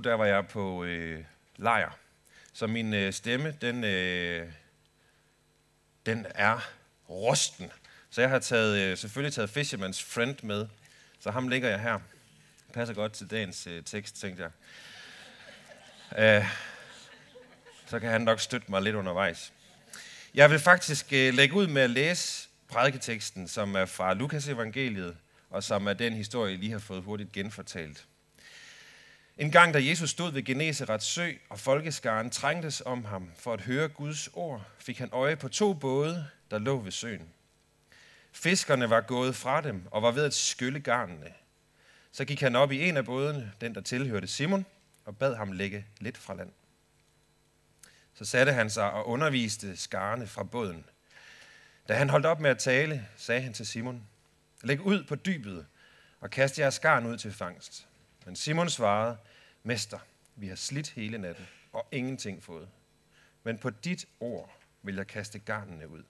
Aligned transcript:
der 0.00 0.14
var 0.14 0.24
jeg 0.26 0.48
på 0.48 0.84
øh, 0.84 1.24
lejr. 1.56 1.98
Så 2.52 2.66
min 2.66 2.94
øh, 2.94 3.12
stemme, 3.12 3.56
den, 3.60 3.84
øh, 3.84 4.48
den 6.06 6.26
er 6.34 6.70
rusten. 7.08 7.72
Så 8.10 8.20
jeg 8.20 8.30
har 8.30 8.38
taget, 8.38 8.78
øh, 8.78 8.96
selvfølgelig 8.96 9.34
taget 9.34 9.56
Fisherman's 9.56 10.04
Friend 10.14 10.36
med. 10.42 10.66
Så 11.20 11.30
ham 11.30 11.48
ligger 11.48 11.68
jeg 11.68 11.80
her. 11.80 11.98
Passer 12.72 12.94
godt 12.94 13.12
til 13.12 13.30
dagens 13.30 13.66
øh, 13.66 13.84
tekst, 13.84 14.20
tænkte 14.20 14.42
jeg. 14.42 14.50
Æh, 16.18 16.46
så 17.86 18.00
kan 18.00 18.10
han 18.10 18.20
nok 18.20 18.40
støtte 18.40 18.70
mig 18.70 18.82
lidt 18.82 18.96
undervejs. 18.96 19.52
Jeg 20.34 20.50
vil 20.50 20.58
faktisk 20.58 21.12
øh, 21.12 21.34
lægge 21.34 21.54
ud 21.54 21.66
med 21.66 21.82
at 21.82 21.90
læse 21.90 22.48
prædiketeksten, 22.68 23.48
som 23.48 23.74
er 23.74 23.86
fra 23.86 24.14
Lukas 24.14 24.48
evangeliet, 24.48 25.16
og 25.50 25.64
som 25.64 25.86
er 25.86 25.92
den 25.92 26.12
historie, 26.12 26.50
jeg 26.50 26.58
lige 26.58 26.72
har 26.72 26.78
fået 26.78 27.02
hurtigt 27.02 27.32
genfortalt. 27.32 28.06
En 29.38 29.50
gang, 29.50 29.74
da 29.74 29.78
Jesus 29.84 30.10
stod 30.10 30.32
ved 30.32 30.42
Genesarets 30.42 31.06
sø, 31.06 31.32
og 31.48 31.58
folkeskaren 31.58 32.30
trængtes 32.30 32.82
om 32.86 33.04
ham 33.04 33.30
for 33.36 33.52
at 33.52 33.60
høre 33.60 33.88
Guds 33.88 34.28
ord, 34.32 34.66
fik 34.78 34.98
han 34.98 35.08
øje 35.12 35.36
på 35.36 35.48
to 35.48 35.74
både, 35.74 36.28
der 36.50 36.58
lå 36.58 36.80
ved 36.80 36.92
søen. 36.92 37.28
Fiskerne 38.32 38.90
var 38.90 39.00
gået 39.00 39.36
fra 39.36 39.60
dem 39.60 39.82
og 39.90 40.02
var 40.02 40.10
ved 40.10 40.24
at 40.24 40.34
skylle 40.34 40.80
garnene. 40.80 41.32
Så 42.12 42.24
gik 42.24 42.40
han 42.40 42.56
op 42.56 42.72
i 42.72 42.88
en 42.88 42.96
af 42.96 43.04
bådene, 43.04 43.52
den 43.60 43.74
der 43.74 43.80
tilhørte 43.80 44.26
Simon, 44.26 44.66
og 45.04 45.16
bad 45.16 45.34
ham 45.34 45.52
lægge 45.52 45.86
lidt 46.00 46.18
fra 46.18 46.34
land. 46.34 46.52
Så 48.14 48.24
satte 48.24 48.52
han 48.52 48.70
sig 48.70 48.92
og 48.92 49.08
underviste 49.08 49.76
skarne 49.76 50.26
fra 50.26 50.42
båden. 50.42 50.84
Da 51.88 51.94
han 51.94 52.10
holdt 52.10 52.26
op 52.26 52.40
med 52.40 52.50
at 52.50 52.58
tale, 52.58 53.06
sagde 53.16 53.40
han 53.40 53.52
til 53.52 53.66
Simon, 53.66 54.06
Læg 54.62 54.80
ud 54.80 55.04
på 55.04 55.14
dybet 55.14 55.66
og 56.20 56.30
kast 56.30 56.58
jeres 56.58 56.74
skarn 56.74 57.06
ud 57.06 57.16
til 57.16 57.32
fangst. 57.32 57.88
Men 58.28 58.36
Simon 58.36 58.70
svarede, 58.70 59.16
Mester, 59.62 59.98
vi 60.36 60.48
har 60.48 60.56
slidt 60.56 60.90
hele 60.90 61.18
natten 61.18 61.46
og 61.72 61.86
ingenting 61.92 62.42
fået. 62.42 62.68
Men 63.44 63.58
på 63.58 63.70
dit 63.70 64.06
ord 64.20 64.60
vil 64.82 64.94
jeg 64.94 65.06
kaste 65.06 65.38
garnene 65.38 65.88
ud. 65.88 66.02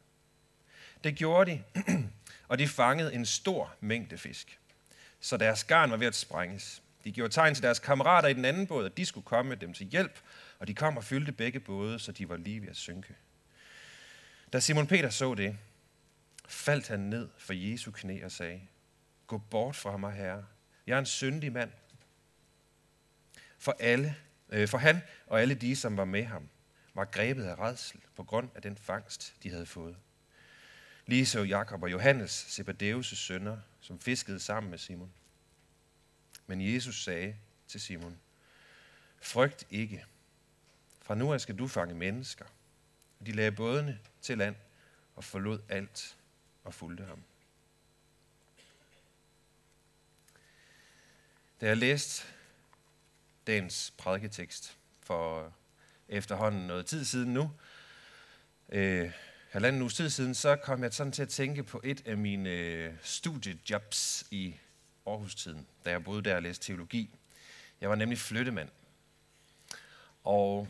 Det 1.04 1.16
gjorde 1.16 1.50
de, 1.50 1.62
og 2.48 2.58
de 2.58 2.68
fangede 2.68 3.14
en 3.14 3.26
stor 3.26 3.74
mængde 3.80 4.18
fisk. 4.18 4.58
Så 5.20 5.36
deres 5.36 5.64
garn 5.64 5.90
var 5.90 5.96
ved 5.96 6.06
at 6.06 6.14
sprænges. 6.14 6.82
De 7.04 7.12
gjorde 7.12 7.32
tegn 7.32 7.54
til 7.54 7.62
deres 7.62 7.78
kammerater 7.78 8.28
i 8.28 8.34
den 8.34 8.44
anden 8.44 8.66
båd, 8.66 8.86
at 8.86 8.96
de 8.96 9.06
skulle 9.06 9.24
komme 9.24 9.54
dem 9.54 9.74
til 9.74 9.86
hjælp, 9.86 10.20
og 10.58 10.68
de 10.68 10.74
kom 10.74 10.96
og 10.96 11.04
fyldte 11.04 11.32
begge 11.32 11.60
både, 11.60 11.98
så 11.98 12.12
de 12.12 12.28
var 12.28 12.36
lige 12.36 12.62
ved 12.62 12.68
at 12.68 12.76
synke. 12.76 13.14
Da 14.52 14.60
Simon 14.60 14.86
Peter 14.86 15.10
så 15.10 15.34
det, 15.34 15.58
faldt 16.48 16.88
han 16.88 17.00
ned 17.00 17.28
for 17.38 17.52
Jesu 17.52 17.90
knæ 17.90 18.24
og 18.24 18.32
sagde, 18.32 18.60
Gå 19.26 19.38
bort 19.38 19.76
fra 19.76 19.96
mig, 19.96 20.12
Herre. 20.12 20.44
Jeg 20.86 20.94
er 20.94 20.98
en 20.98 21.06
syndig 21.06 21.52
mand. 21.52 21.70
For, 23.58 23.76
alle, 23.78 24.16
øh, 24.48 24.68
for 24.68 24.78
han 24.78 25.00
og 25.26 25.40
alle 25.40 25.54
de, 25.54 25.76
som 25.76 25.96
var 25.96 26.04
med 26.04 26.24
ham, 26.24 26.48
var 26.94 27.04
grebet 27.04 27.44
af 27.44 27.58
redsel 27.58 28.00
på 28.16 28.24
grund 28.24 28.50
af 28.54 28.62
den 28.62 28.76
fangst, 28.76 29.34
de 29.42 29.50
havde 29.50 29.66
fået. 29.66 29.96
Lige 31.06 31.26
så 31.26 31.42
Jakob 31.42 31.82
og 31.82 31.90
Johannes, 31.90 32.60
Zebedeus' 32.60 33.02
sønner, 33.02 33.58
som 33.80 34.00
fiskede 34.00 34.40
sammen 34.40 34.70
med 34.70 34.78
Simon. 34.78 35.12
Men 36.46 36.74
Jesus 36.74 37.04
sagde 37.04 37.36
til 37.68 37.80
Simon, 37.80 38.18
Frygt 39.20 39.64
ikke. 39.70 40.04
Fra 41.02 41.14
nu 41.14 41.32
af 41.32 41.40
skal 41.40 41.58
du 41.58 41.68
fange 41.68 41.94
mennesker. 41.94 42.44
De 43.26 43.32
lagde 43.32 43.52
bådene 43.52 43.98
til 44.22 44.38
land 44.38 44.56
og 45.14 45.24
forlod 45.24 45.60
alt 45.68 46.16
og 46.64 46.74
fulgte 46.74 47.04
ham. 47.04 47.22
Da 51.60 51.66
jeg 51.66 51.76
læste 51.76 52.26
dagens 53.48 53.92
prædiketekst 53.98 54.76
for 55.00 55.44
øh, 55.44 55.50
efterhånden 56.08 56.66
noget 56.66 56.86
tid 56.86 57.04
siden 57.04 57.34
nu, 57.34 57.50
øh, 58.68 59.10
halvanden 59.50 59.82
uges 59.82 59.94
tid 59.94 60.10
siden, 60.10 60.34
så 60.34 60.56
kom 60.56 60.82
jeg 60.82 60.94
sådan 60.94 61.12
til 61.12 61.22
at 61.22 61.28
tænke 61.28 61.62
på 61.62 61.80
et 61.84 62.06
af 62.06 62.16
mine 62.16 62.50
øh, 62.50 62.92
studiejobs 63.02 64.24
i 64.30 64.54
Aarhus-tiden, 65.06 65.66
da 65.84 65.90
jeg 65.90 66.04
boede 66.04 66.22
der 66.22 66.36
og 66.36 66.42
læste 66.42 66.66
teologi. 66.66 67.10
Jeg 67.80 67.90
var 67.90 67.96
nemlig 67.96 68.18
flyttemand. 68.18 68.68
Og 70.24 70.68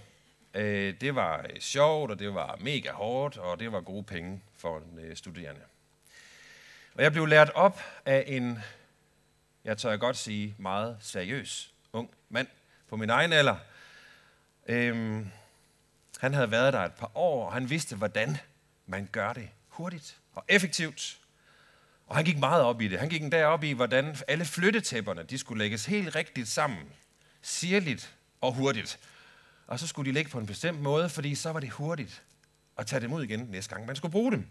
øh, 0.54 1.00
det 1.00 1.14
var 1.14 1.46
øh, 1.50 1.60
sjovt, 1.60 2.10
og 2.10 2.18
det 2.18 2.34
var 2.34 2.56
mega 2.60 2.92
hårdt, 2.92 3.36
og 3.36 3.60
det 3.60 3.72
var 3.72 3.80
gode 3.80 4.04
penge 4.04 4.42
for 4.56 4.82
øh, 4.98 5.16
studerende. 5.16 5.62
Og 6.94 7.02
jeg 7.02 7.12
blev 7.12 7.26
lært 7.26 7.50
op 7.50 7.80
af 8.06 8.24
en, 8.26 8.58
jeg 9.64 9.78
tør 9.78 9.90
jeg 9.90 10.00
godt 10.00 10.16
sige, 10.16 10.54
meget 10.58 10.96
seriøs 11.00 11.74
ung 11.92 12.10
mand 12.28 12.48
på 12.88 12.96
min 12.96 13.10
egen 13.10 13.32
alder. 13.32 13.56
Øhm, 14.66 15.30
han 16.18 16.34
havde 16.34 16.50
været 16.50 16.72
der 16.72 16.80
et 16.80 16.92
par 16.92 17.10
år, 17.14 17.46
og 17.46 17.52
han 17.52 17.70
vidste, 17.70 17.96
hvordan 17.96 18.38
man 18.86 19.08
gør 19.12 19.32
det 19.32 19.48
hurtigt 19.68 20.16
og 20.34 20.44
effektivt. 20.48 21.18
Og 22.06 22.16
han 22.16 22.24
gik 22.24 22.38
meget 22.38 22.62
op 22.62 22.80
i 22.80 22.88
det. 22.88 22.98
Han 22.98 23.08
gik 23.08 23.22
endda 23.22 23.46
op 23.46 23.64
i, 23.64 23.72
hvordan 23.72 24.16
alle 24.28 24.44
flyttetæpperne 24.44 25.22
de 25.22 25.38
skulle 25.38 25.58
lægges 25.64 25.86
helt 25.86 26.14
rigtigt 26.16 26.48
sammen. 26.48 26.92
Sirligt 27.42 28.14
og 28.40 28.52
hurtigt. 28.52 28.98
Og 29.66 29.78
så 29.78 29.86
skulle 29.86 30.08
de 30.08 30.14
ligge 30.14 30.30
på 30.30 30.38
en 30.38 30.46
bestemt 30.46 30.80
måde, 30.80 31.08
fordi 31.08 31.34
så 31.34 31.52
var 31.52 31.60
det 31.60 31.70
hurtigt 31.70 32.22
at 32.78 32.86
tage 32.86 33.00
dem 33.00 33.12
ud 33.12 33.24
igen 33.24 33.40
næste 33.40 33.74
gang, 33.74 33.86
man 33.86 33.96
skulle 33.96 34.12
bruge 34.12 34.32
dem. 34.32 34.46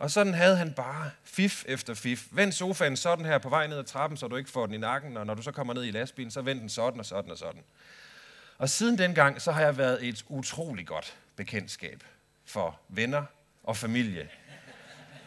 Og 0.00 0.10
sådan 0.10 0.34
havde 0.34 0.56
han 0.56 0.72
bare 0.72 1.10
fif 1.24 1.64
efter 1.68 1.94
fif. 1.94 2.26
Vend 2.30 2.52
sofaen 2.52 2.96
sådan 2.96 3.24
her 3.24 3.38
på 3.38 3.48
vej 3.48 3.66
ned 3.66 3.78
ad 3.78 3.84
trappen, 3.84 4.16
så 4.16 4.28
du 4.28 4.36
ikke 4.36 4.50
får 4.50 4.66
den 4.66 4.74
i 4.74 4.78
nakken, 4.78 5.16
og 5.16 5.26
når 5.26 5.34
du 5.34 5.42
så 5.42 5.52
kommer 5.52 5.74
ned 5.74 5.84
i 5.84 5.90
lastbilen, 5.90 6.30
så 6.30 6.42
vend 6.42 6.60
den 6.60 6.68
sådan 6.68 7.00
og 7.00 7.06
sådan 7.06 7.30
og 7.30 7.38
sådan. 7.38 7.62
Og 8.58 8.68
siden 8.68 8.98
dengang, 8.98 9.42
så 9.42 9.52
har 9.52 9.62
jeg 9.62 9.78
været 9.78 10.08
et 10.08 10.24
utrolig 10.28 10.86
godt 10.86 11.16
bekendtskab 11.36 12.04
for 12.46 12.80
venner 12.88 13.24
og 13.62 13.76
familie, 13.76 14.28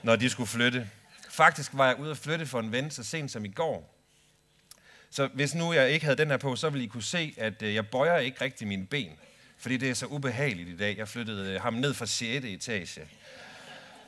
når 0.04 0.16
de 0.16 0.30
skulle 0.30 0.48
flytte. 0.48 0.90
Faktisk 1.30 1.72
var 1.74 1.88
jeg 1.88 2.00
ude 2.00 2.12
at 2.12 2.18
flytte 2.18 2.46
for 2.46 2.60
en 2.60 2.72
ven 2.72 2.92
så 2.92 3.04
sent 3.04 3.32
som 3.32 3.46
i 3.46 3.52
går. 3.52 3.96
Så 5.10 5.30
hvis 5.34 5.56
nu 5.56 5.74
jeg 5.74 5.90
ikke 5.90 6.06
havde 6.06 6.18
den 6.18 6.30
her 6.30 6.38
på, 6.38 6.56
så 6.56 6.70
ville 6.70 6.86
I 6.86 6.88
kunne 6.88 7.04
se, 7.04 7.34
at 7.38 7.62
øh, 7.62 7.76
jeg 7.76 7.88
bøjer 7.88 8.18
ikke 8.18 8.42
rigtig 8.42 8.68
mine 8.68 8.86
ben. 8.86 9.12
Fordi 9.58 9.78
det 9.78 9.90
er 9.90 9.94
så 9.94 10.06
ubehageligt 10.06 10.70
i 10.70 10.78
dag. 10.78 10.98
Jeg 10.98 11.08
flyttede 11.08 11.54
øh, 11.54 11.62
ham 11.62 11.74
ned 11.74 11.94
fra 11.94 12.06
6. 12.06 12.46
etage 12.46 13.08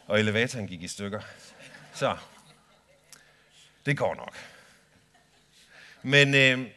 og 0.08 0.20
elevatoren 0.20 0.68
gik 0.68 0.82
i 0.82 0.88
stykker. 0.88 1.22
Så, 1.94 2.18
det 3.86 3.98
går 3.98 4.16
nok. 4.16 4.36
Men 6.04 6.34
øh, 6.36 6.72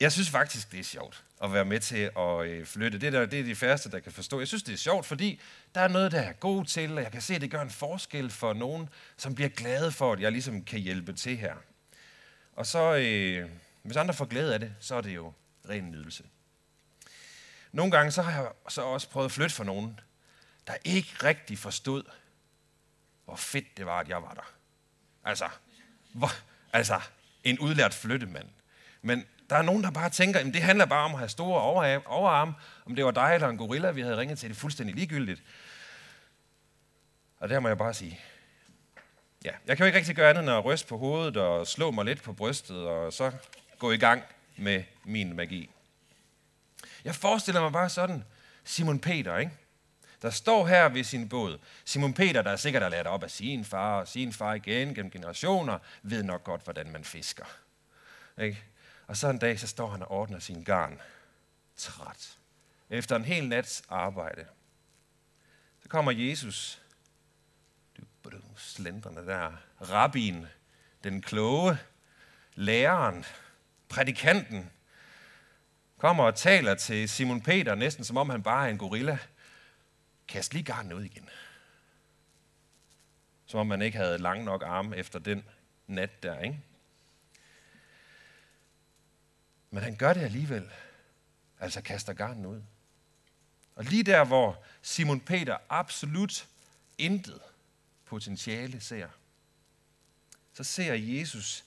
jeg 0.00 0.12
synes 0.12 0.30
faktisk, 0.30 0.72
det 0.72 0.80
er 0.80 0.84
sjovt 0.84 1.24
at 1.42 1.52
være 1.52 1.64
med 1.64 1.80
til 1.80 2.10
at 2.16 2.46
øh, 2.46 2.66
flytte. 2.66 2.98
Det, 2.98 3.12
der, 3.12 3.26
det 3.26 3.40
er 3.40 3.44
de 3.44 3.54
færreste, 3.54 3.90
der 3.90 4.00
kan 4.00 4.12
forstå. 4.12 4.38
Jeg 4.38 4.48
synes, 4.48 4.62
det 4.62 4.72
er 4.72 4.76
sjovt, 4.76 5.06
fordi 5.06 5.40
der 5.74 5.80
er 5.80 5.88
noget, 5.88 6.12
der 6.12 6.20
er 6.20 6.32
god 6.32 6.64
til, 6.64 6.92
og 6.92 7.02
jeg 7.02 7.12
kan 7.12 7.22
se, 7.22 7.34
at 7.34 7.40
det 7.40 7.50
gør 7.50 7.62
en 7.62 7.70
forskel 7.70 8.30
for 8.30 8.52
nogen, 8.52 8.88
som 9.16 9.34
bliver 9.34 9.48
glade 9.48 9.92
for, 9.92 10.12
at 10.12 10.20
jeg 10.20 10.32
ligesom 10.32 10.64
kan 10.64 10.80
hjælpe 10.80 11.12
til 11.12 11.36
her. 11.36 11.54
Og 12.56 12.66
så, 12.66 12.94
øh, 12.94 13.50
hvis 13.82 13.96
andre 13.96 14.14
får 14.14 14.24
glæde 14.24 14.54
af 14.54 14.60
det, 14.60 14.74
så 14.80 14.94
er 14.94 15.00
det 15.00 15.14
jo 15.14 15.32
ren 15.68 15.90
nydelse. 15.90 16.24
Nogle 17.72 17.92
gange 17.92 18.10
så 18.10 18.22
har 18.22 18.42
jeg 18.42 18.50
så 18.68 18.82
også 18.82 19.08
prøvet 19.08 19.24
at 19.24 19.32
flytte 19.32 19.54
for 19.54 19.64
nogen, 19.64 20.00
der 20.66 20.74
ikke 20.84 21.10
rigtig 21.22 21.58
forstod, 21.58 22.02
hvor 23.28 23.36
fedt 23.36 23.76
det 23.76 23.86
var, 23.86 24.00
at 24.00 24.08
jeg 24.08 24.22
var 24.22 24.34
der. 24.34 24.52
Altså, 25.24 25.48
hvor, 26.12 26.30
altså 26.72 27.00
en 27.44 27.58
udlært 27.58 27.94
flyttemand. 27.94 28.48
Men 29.02 29.26
der 29.50 29.56
er 29.56 29.62
nogen, 29.62 29.84
der 29.84 29.90
bare 29.90 30.10
tænker, 30.10 30.40
at 30.40 30.46
det 30.46 30.62
handler 30.62 30.86
bare 30.86 31.04
om 31.04 31.12
at 31.12 31.18
have 31.18 31.28
store 31.28 31.62
overarme. 32.06 32.54
Om 32.86 32.96
det 32.96 33.04
var 33.04 33.10
dig 33.10 33.34
eller 33.34 33.48
en 33.48 33.56
gorilla, 33.56 33.90
vi 33.90 34.00
havde 34.00 34.16
ringet 34.16 34.38
til, 34.38 34.48
det 34.48 34.56
er 34.56 34.60
fuldstændig 34.60 34.94
ligegyldigt. 34.96 35.42
Og 37.40 37.48
der 37.48 37.60
må 37.60 37.68
jeg 37.68 37.78
bare 37.78 37.94
sige, 37.94 38.20
ja, 39.44 39.52
jeg 39.66 39.76
kan 39.76 39.84
jo 39.84 39.86
ikke 39.86 39.98
rigtig 39.98 40.16
gøre 40.16 40.30
andet 40.30 40.42
end 40.42 40.50
at 40.50 40.64
ryste 40.64 40.88
på 40.88 40.98
hovedet 40.98 41.36
og 41.36 41.66
slå 41.66 41.90
mig 41.90 42.04
lidt 42.04 42.22
på 42.22 42.32
brystet, 42.32 42.76
og 42.76 43.12
så 43.12 43.32
gå 43.78 43.92
i 43.92 43.98
gang 43.98 44.22
med 44.56 44.84
min 45.04 45.36
magi. 45.36 45.70
Jeg 47.04 47.14
forestiller 47.14 47.60
mig 47.60 47.72
bare 47.72 47.88
sådan, 47.88 48.24
Simon 48.64 48.98
Peter, 48.98 49.36
ikke? 49.36 49.52
Der 50.22 50.30
står 50.30 50.66
her 50.66 50.88
ved 50.88 51.04
sin 51.04 51.28
båd. 51.28 51.58
Simon 51.84 52.14
Peter, 52.14 52.42
der 52.42 52.50
er 52.50 52.56
sikkert 52.56 52.82
er 52.82 52.88
lært 52.88 53.06
op 53.06 53.22
af 53.22 53.30
sin 53.30 53.64
far 53.64 54.00
og 54.00 54.08
sin 54.08 54.32
far 54.32 54.54
igen 54.54 54.94
gennem 54.94 55.10
generationer, 55.10 55.78
ved 56.02 56.22
nok 56.22 56.44
godt, 56.44 56.64
hvordan 56.64 56.92
man 56.92 57.04
fisker. 57.04 57.44
Ikke? 58.40 58.64
Og 59.06 59.16
så 59.16 59.28
en 59.28 59.38
dag, 59.38 59.60
så 59.60 59.66
står 59.66 59.90
han 59.90 60.02
og 60.02 60.10
ordner 60.10 60.38
sin 60.38 60.64
garn. 60.64 61.00
Træt. 61.76 62.38
Efter 62.90 63.16
en 63.16 63.24
hel 63.24 63.48
nats 63.48 63.82
arbejde. 63.88 64.46
Så 65.82 65.88
kommer 65.88 66.12
Jesus, 66.12 66.82
slendrende 68.56 69.26
der, 69.26 69.52
rabbin, 69.80 70.46
den 71.04 71.22
kloge, 71.22 71.78
læreren, 72.54 73.24
prædikanten, 73.88 74.70
kommer 75.98 76.24
og 76.24 76.34
taler 76.34 76.74
til 76.74 77.08
Simon 77.08 77.40
Peter, 77.40 77.74
næsten 77.74 78.04
som 78.04 78.16
om 78.16 78.30
han 78.30 78.42
bare 78.42 78.66
er 78.66 78.70
en 78.70 78.78
gorilla. 78.78 79.18
Kast 80.28 80.52
lige 80.52 80.64
garnet 80.64 80.92
ud 80.92 81.04
igen. 81.04 81.28
Som 83.46 83.60
om 83.60 83.66
man 83.66 83.82
ikke 83.82 83.98
havde 83.98 84.18
lang 84.18 84.44
nok 84.44 84.62
arme 84.62 84.96
efter 84.96 85.18
den 85.18 85.44
nat 85.86 86.22
der, 86.22 86.40
ikke? 86.40 86.60
Men 89.70 89.82
han 89.82 89.96
gør 89.96 90.12
det 90.12 90.20
alligevel. 90.20 90.70
Altså 91.60 91.80
kaster 91.80 92.12
garnen 92.12 92.46
ud. 92.46 92.62
Og 93.74 93.84
lige 93.84 94.02
der, 94.02 94.24
hvor 94.24 94.64
Simon 94.82 95.20
Peter 95.20 95.58
absolut 95.68 96.48
intet 96.98 97.40
potentiale 98.04 98.80
ser, 98.80 99.08
så 100.52 100.64
ser 100.64 100.94
Jesus 100.94 101.64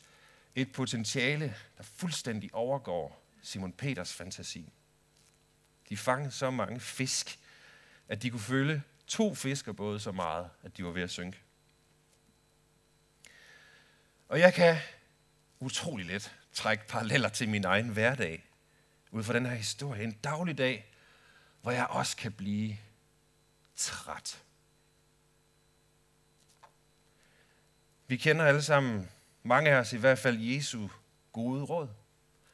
et 0.55 0.71
potentiale, 0.71 1.55
der 1.77 1.83
fuldstændig 1.83 2.53
overgår 2.53 3.23
Simon 3.41 3.73
Peters 3.73 4.13
fantasi. 4.13 4.73
De 5.89 5.97
fangede 5.97 6.31
så 6.31 6.51
mange 6.51 6.79
fisk, 6.79 7.39
at 8.11 8.21
de 8.21 8.29
kunne 8.29 8.39
føle 8.39 8.83
to 9.07 9.35
fiskerbåde 9.35 9.99
så 9.99 10.11
meget, 10.11 10.49
at 10.63 10.77
de 10.77 10.85
var 10.85 10.91
ved 10.91 11.01
at 11.01 11.09
synke. 11.09 11.39
Og 14.29 14.39
jeg 14.39 14.53
kan 14.53 14.77
utrolig 15.59 16.05
let 16.05 16.35
trække 16.53 16.87
paralleller 16.87 17.29
til 17.29 17.49
min 17.49 17.65
egen 17.65 17.89
hverdag, 17.89 18.43
ud 19.11 19.23
fra 19.23 19.33
den 19.33 19.45
her 19.45 19.55
historie. 19.55 20.03
En 20.03 20.11
daglig 20.11 20.57
dag, 20.57 20.93
hvor 21.61 21.71
jeg 21.71 21.87
også 21.87 22.17
kan 22.17 22.31
blive 22.31 22.77
træt. 23.75 24.43
Vi 28.07 28.17
kender 28.17 28.45
alle 28.45 28.61
sammen, 28.61 29.09
mange 29.43 29.69
af 29.69 29.75
os 29.75 29.93
i 29.93 29.97
hvert 29.97 30.19
fald, 30.19 30.39
Jesu 30.39 30.87
gode 31.31 31.63
råd. 31.63 31.89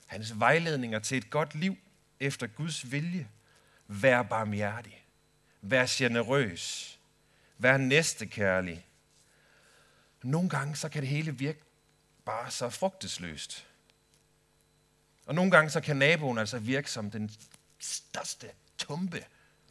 Hans 0.05 0.39
vejledninger 0.39 0.99
til 0.99 1.17
et 1.17 1.29
godt 1.29 1.55
liv 1.55 1.77
efter 2.19 2.47
Guds 2.47 2.91
vilje. 2.91 3.29
Vær 3.87 4.23
barmhjertig. 4.23 5.06
Vær 5.61 5.85
generøs. 5.89 6.93
Vær 7.57 7.77
næstekærlig. 7.77 8.85
Nogle 10.23 10.49
gange 10.49 10.75
så 10.75 10.89
kan 10.89 11.01
det 11.01 11.09
hele 11.09 11.37
virke 11.37 11.59
bare 12.25 12.51
så 12.51 12.69
frugtesløst. 12.69 13.67
Og 15.25 15.35
nogle 15.35 15.51
gange 15.51 15.69
så 15.69 15.81
kan 15.81 15.97
naboen 15.97 16.37
altså 16.37 16.59
virke 16.59 16.91
som 16.91 17.11
den 17.11 17.31
største 17.79 18.47
tumpe, 18.77 19.25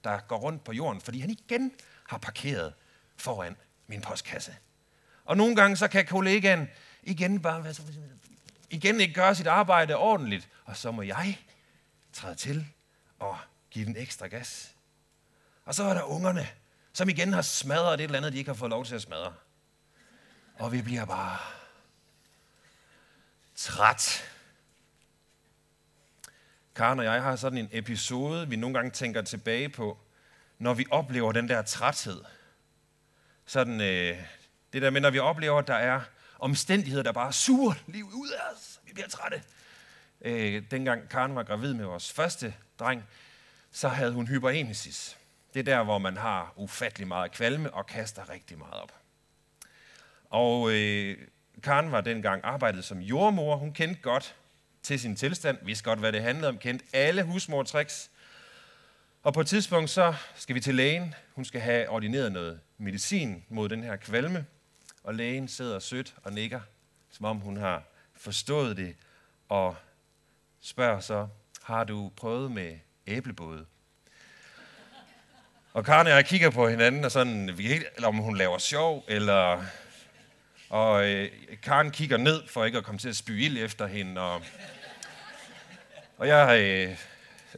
der 0.05 0.21
går 0.21 0.37
rundt 0.37 0.65
på 0.65 0.73
jorden, 0.73 1.01
fordi 1.01 1.21
han 1.21 1.31
igen 1.31 1.73
har 2.09 2.19
parkeret 2.19 2.75
foran 3.17 3.57
min 3.87 4.01
postkasse. 4.01 4.57
Og 5.25 5.37
nogle 5.37 5.57
gange 5.57 5.77
så 5.77 5.89
kan 5.89 6.07
kollegaen 6.07 6.69
igen 7.03 7.43
bare 7.43 7.75
igen 8.71 9.01
ikke 9.01 9.15
gøre 9.15 9.35
sit 9.35 9.47
arbejde 9.47 9.97
ordentligt, 9.97 10.49
og 10.65 10.77
så 10.77 10.91
må 10.91 11.03
jeg 11.03 11.39
træde 12.13 12.35
til 12.35 12.67
og 13.19 13.39
give 13.71 13.87
den 13.87 13.97
ekstra 13.97 14.27
gas. 14.27 14.76
Og 15.67 15.75
så 15.75 15.83
er 15.83 15.95
der 15.95 16.03
ungerne, 16.03 16.49
som 16.93 17.09
igen 17.09 17.33
har 17.33 17.43
smadret 17.43 17.95
et 17.95 18.05
eller 18.05 18.19
andet, 18.19 18.33
de 18.33 18.39
ikke 18.39 18.49
har 18.51 18.55
fået 18.55 18.71
lov 18.71 18.85
til 18.85 18.95
at 18.95 19.03
smadre. 19.03 19.35
Og 20.55 20.73
vi 20.73 20.83
bliver 20.83 21.05
bare 21.05 21.39
træt. 23.55 24.31
Karen 26.75 26.99
og 26.99 27.05
jeg 27.05 27.23
har 27.23 27.37
sådan 27.37 27.59
en 27.59 27.69
episode, 27.73 28.49
vi 28.49 28.57
nogle 28.57 28.75
gange 28.75 28.91
tænker 28.91 29.23
tilbage 29.23 29.69
på, 29.69 29.99
når 30.59 30.75
vi 30.75 30.87
oplever 30.91 31.33
den 31.33 31.49
der 31.49 31.63
træthed. 31.63 32.25
Sådan, 33.47 33.81
øh, 33.81 34.23
det 34.73 34.83
der 34.83 34.91
med, 34.91 35.01
når 35.01 35.11
vi 35.11 35.19
oplever, 35.19 35.59
at 35.59 35.67
der 35.67 35.75
er 35.75 36.01
omstændigheder, 36.39 37.03
der 37.03 37.13
bare 37.13 37.33
suger 37.33 37.75
livet 37.87 38.13
ud 38.13 38.31
af 38.31 38.55
os. 38.55 38.81
Vi 38.85 38.93
bliver 38.93 39.09
trætte. 39.09 39.43
Øh, 40.21 40.63
dengang 40.71 41.09
Karen 41.09 41.35
var 41.35 41.43
gravid 41.43 41.75
med 41.75 41.85
vores 41.85 42.13
første 42.13 42.55
dreng, 42.79 43.05
så 43.73 43.89
havde 43.89 44.13
hun 44.13 44.27
hyperemesis. 44.27 45.17
Det 45.57 45.69
er 45.69 45.77
der, 45.77 45.85
hvor 45.85 45.99
man 45.99 46.17
har 46.17 46.53
ufattelig 46.57 47.09
meget 47.09 47.33
kvalme 47.33 47.75
og 47.75 47.87
kaster 47.87 48.31
rigtig 48.31 48.59
meget 48.59 48.75
op. 48.75 48.93
Og 50.31 50.71
øh, 50.71 51.19
Karen 51.63 51.93
var 51.93 52.01
dengang 52.01 52.41
arbejdet 52.45 52.85
som 52.85 52.99
jordmor. 52.99 53.57
Hun 53.57 53.73
kendte 53.73 54.03
godt 54.03 54.37
til 54.83 55.01
sin 55.01 55.17
tilstand, 55.17 55.59
vidste 55.63 55.85
godt, 55.85 55.99
hvad 55.99 56.13
det 56.13 56.23
handlede 56.23 56.49
om, 56.49 56.59
kendte 56.59 56.85
alle 56.93 57.23
husmortricks. 57.23 58.11
Og 59.23 59.35
på 59.35 59.41
et 59.41 59.47
tidspunkt, 59.47 59.91
så 59.91 60.15
skal 60.35 60.55
vi 60.55 60.61
til 60.61 60.75
lægen. 60.75 61.15
Hun 61.35 61.45
skal 61.45 61.61
have 61.61 61.89
ordineret 61.89 62.33
noget 62.33 62.61
medicin 62.79 63.45
mod 63.49 63.69
den 63.69 63.85
her 63.85 63.97
kvalme. 63.97 64.47
Og 65.05 65.15
lægen 65.15 65.49
sidder 65.49 65.79
sødt 65.79 66.15
og 66.23 66.33
nikker, 66.33 66.61
som 67.11 67.25
om 67.25 67.37
hun 67.37 67.57
har 67.57 67.83
forstået 68.15 68.77
det, 68.77 68.97
og 69.49 69.77
spørger 70.61 71.01
så, 71.01 71.29
har 71.63 71.85
du 71.85 72.13
prøvet 72.17 72.53
med 72.53 72.79
æblebåde? 73.07 73.67
Og 75.77 75.85
Karen 75.85 76.07
og 76.07 76.13
jeg 76.13 76.27
kigger 76.27 76.51
på 76.51 76.69
hinanden, 76.69 77.05
og 77.05 77.13
sådan, 77.13 77.59
vi 77.59 77.67
helt, 77.67 77.87
eller 77.97 78.09
om 78.09 78.17
hun 78.17 78.37
laver 78.37 78.59
sjov, 78.59 79.05
eller... 79.09 79.65
Og 80.71 81.09
øh, 81.09 81.31
Karen 81.63 81.91
kigger 81.91 82.17
ned, 82.17 82.43
for 82.49 82.65
ikke 82.65 82.79
at 82.79 82.85
komme 82.85 82.99
til 82.99 83.09
at 83.09 83.17
spy 83.17 83.31
ild 83.31 83.59
efter 83.59 83.87
hende, 83.87 84.21
og, 84.21 84.43
og 86.19 86.29
jeg, 86.29 86.61
øh, 86.61 86.97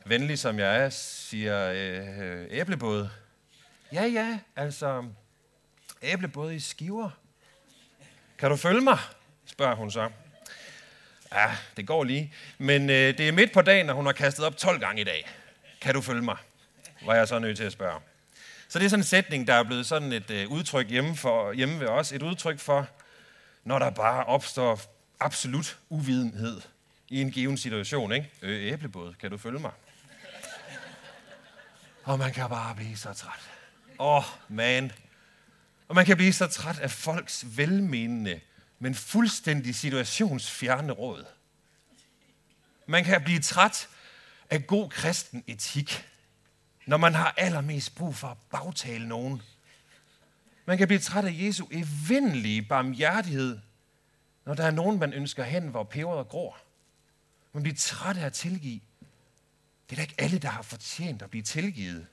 venlig 0.04 0.38
som 0.38 0.58
jeg 0.58 0.76
er, 0.76 0.88
siger 0.90 1.72
øh, 1.74 2.46
æblebåde. 2.50 3.10
Ja, 3.92 4.04
ja, 4.04 4.38
altså 4.56 5.04
æblebåde 6.02 6.56
i 6.56 6.60
skiver. 6.60 7.10
Kan 8.38 8.50
du 8.50 8.56
følge 8.56 8.80
mig? 8.80 8.98
spørger 9.46 9.74
hun 9.74 9.90
så. 9.90 10.10
Ja, 11.32 11.50
det 11.76 11.86
går 11.86 12.04
lige. 12.04 12.34
Men 12.58 12.90
øh, 12.90 13.18
det 13.18 13.28
er 13.28 13.32
midt 13.32 13.52
på 13.52 13.62
dagen, 13.62 13.90
og 13.90 13.96
hun 13.96 14.06
har 14.06 14.12
kastet 14.12 14.44
op 14.44 14.56
12 14.56 14.80
gange 14.80 15.00
i 15.00 15.04
dag. 15.04 15.28
Kan 15.80 15.94
du 15.94 16.00
følge 16.00 16.22
mig? 16.22 16.36
Var 17.06 17.14
jeg 17.14 17.28
så 17.28 17.38
nødt 17.38 17.56
til 17.56 17.64
at 17.64 17.72
spørge. 17.72 18.00
Så 18.68 18.78
det 18.78 18.84
er 18.84 18.88
sådan 18.88 19.00
en 19.00 19.04
sætning, 19.04 19.46
der 19.46 19.54
er 19.54 19.62
blevet 19.62 19.86
sådan 19.86 20.12
et 20.12 20.30
øh, 20.30 20.48
udtryk 20.48 20.90
hjemme, 20.90 21.16
for, 21.16 21.52
hjemme 21.52 21.80
ved 21.80 21.86
os. 21.86 22.12
Et 22.12 22.22
udtryk 22.22 22.58
for, 22.58 22.88
når 23.64 23.78
der 23.78 23.90
bare 23.90 24.24
opstår 24.24 24.80
absolut 25.20 25.78
uvidenhed 25.88 26.60
i 27.08 27.20
en 27.20 27.30
given 27.30 27.58
situation. 27.58 28.12
Ikke? 28.12 28.30
Øh, 28.42 28.72
æblebåd, 28.72 29.14
kan 29.14 29.30
du 29.30 29.38
følge 29.38 29.58
mig? 29.58 29.70
Og 32.04 32.18
man 32.18 32.32
kan 32.32 32.48
bare 32.48 32.74
blive 32.74 32.96
så 32.96 33.12
træt. 33.12 33.50
Åh, 33.98 34.16
oh, 34.16 34.24
man. 34.48 34.92
Og 35.88 35.94
man 35.94 36.06
kan 36.06 36.16
blive 36.16 36.32
så 36.32 36.46
træt 36.46 36.78
af 36.78 36.90
folks 36.90 37.44
velmenende, 37.56 38.40
men 38.78 38.94
fuldstændig 38.94 39.74
situationsfjerne 39.74 40.92
råd. 40.92 41.24
Man 42.86 43.04
kan 43.04 43.22
blive 43.24 43.40
træt 43.40 43.88
af 44.50 44.66
god 44.66 44.90
kristen 44.90 45.44
etik, 45.46 46.07
når 46.88 46.96
man 46.96 47.14
har 47.14 47.34
allermest 47.36 47.94
brug 47.94 48.14
for 48.14 48.28
at 48.28 48.36
bagtale 48.50 49.08
nogen. 49.08 49.42
Man 50.66 50.78
kan 50.78 50.88
blive 50.88 51.00
træt 51.00 51.24
af 51.24 51.34
Jesu 51.34 51.66
evindelige 51.70 52.62
barmhjertighed, 52.62 53.58
når 54.44 54.54
der 54.54 54.64
er 54.64 54.70
nogen, 54.70 54.98
man 54.98 55.12
ønsker 55.12 55.44
hen, 55.44 55.68
hvor 55.68 55.84
peberet 55.84 56.28
gror. 56.28 56.58
Man 57.52 57.62
bliver 57.62 57.76
træt 57.76 58.16
af 58.16 58.26
at 58.26 58.32
tilgive. 58.32 58.80
Det 59.90 59.92
er 59.92 59.96
da 59.96 60.02
ikke 60.02 60.14
alle, 60.18 60.38
der 60.38 60.48
har 60.48 60.62
fortjent 60.62 61.22
at 61.22 61.30
blive 61.30 61.42
tilgivet. 61.42 62.06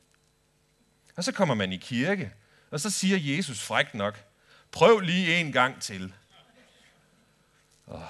Og 1.16 1.24
så 1.24 1.32
kommer 1.32 1.56
man 1.56 1.72
i 1.72 1.78
kirke, 1.78 2.34
og 2.72 2.80
så 2.80 2.90
siger 2.90 3.36
Jesus 3.36 3.62
frækt 3.62 3.94
nok, 3.94 4.26
prøv 4.72 5.00
lige 5.00 5.40
en 5.40 5.52
gang 5.52 5.82
til. 5.82 6.14
Oh. 7.88 8.02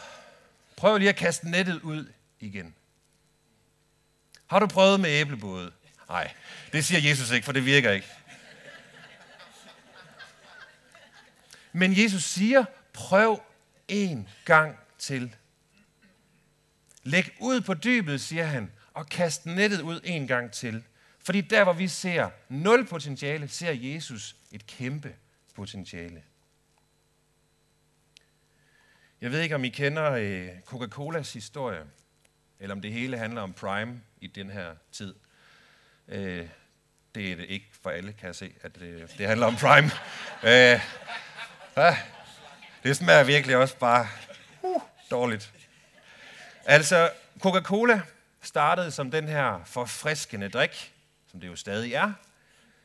Prøv 0.78 0.98
lige 0.98 1.10
at 1.10 1.16
kaste 1.16 1.50
nettet 1.50 1.82
ud 1.82 2.12
igen. 2.40 2.76
Har 4.48 4.60
du 4.60 4.68
prøvet 4.68 5.00
med 5.00 5.10
æblebåde? 5.10 5.72
Nej, 6.10 6.34
det 6.74 6.86
siger 6.86 7.10
Jesus 7.10 7.32
ikke, 7.32 7.46
for 7.46 7.52
det 7.52 7.66
virker 7.66 7.92
ikke. 7.92 8.08
Men 11.74 12.04
Jesus 12.04 12.24
siger, 12.24 12.66
prøv 12.94 13.42
en 13.88 14.30
gang 14.46 14.78
til. 14.98 15.36
Læg 17.04 17.36
ud 17.40 17.62
på 17.62 17.74
dybet, 17.74 18.22
siger 18.22 18.46
han, 18.46 18.72
og 18.94 19.08
kast 19.08 19.46
nettet 19.46 19.82
ud 19.82 20.02
en 20.04 20.28
gang 20.28 20.52
til. 20.52 20.84
Fordi 21.20 21.42
der, 21.42 21.64
hvor 21.64 21.74
vi 21.74 21.88
ser 21.88 22.30
nul 22.50 22.88
potentiale, 22.88 23.48
ser 23.48 23.72
Jesus 23.72 24.36
et 24.52 24.68
kæmpe 24.68 25.16
potentiale. 25.56 26.24
Jeg 29.22 29.32
ved 29.32 29.42
ikke, 29.42 29.56
om 29.56 29.64
I 29.64 29.70
kender 29.70 30.12
øh, 30.12 30.50
Coca-Colas 30.66 31.34
historie, 31.34 31.84
eller 32.60 32.76
om 32.76 32.82
det 32.82 32.94
hele 32.94 33.18
handler 33.18 33.42
om 33.42 33.54
Prime 33.54 34.02
i 34.22 34.28
den 34.28 34.50
her 34.50 34.76
tid. 34.92 35.16
Øh, 36.08 36.48
det 37.16 37.32
er 37.32 37.36
det 37.36 37.46
ikke 37.50 37.68
for 37.82 37.90
alle, 37.90 38.14
kan 38.14 38.28
jeg 38.28 38.36
se, 38.36 38.54
at 38.62 38.76
det, 38.76 39.16
det 39.18 39.28
handler 39.28 39.48
om 39.48 39.56
Prime. 39.56 39.92
øh, 40.44 40.80
ja, 41.78 41.98
det 42.84 42.98
smager 42.98 43.24
virkelig 43.24 43.58
også 43.58 43.78
bare 43.78 44.08
uh, 44.62 44.82
dårligt. 45.12 45.54
Altså, 46.66 47.12
Coca-Cola 47.40 48.02
startede 48.42 48.92
som 48.92 49.12
den 49.12 49.28
her 49.28 49.62
forfriskende 49.66 50.50
drik, 50.50 50.94
som 51.32 51.40
det 51.40 51.48
jo 51.48 51.56
stadig 51.56 51.94
er. 51.94 52.14